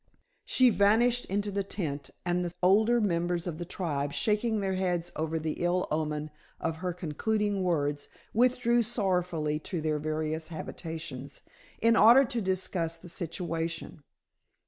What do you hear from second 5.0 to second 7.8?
over the ill omen of her concluding